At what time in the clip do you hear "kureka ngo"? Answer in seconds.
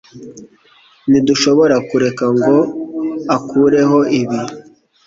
1.89-2.57